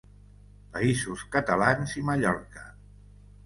[0.77, 2.69] Països Catalans i Mallorca.